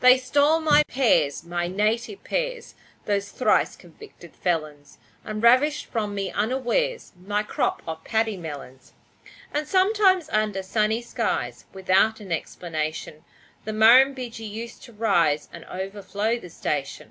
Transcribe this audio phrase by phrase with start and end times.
[0.00, 6.32] They stole my pears my native pears Those thrice convicted felons, And ravished from me
[6.32, 8.94] unawares My crop of paddy melons.
[9.52, 13.24] And sometimes under sunny skies, Without an explanation,
[13.66, 17.10] The Murrumbidgee used to rise And overflow the station.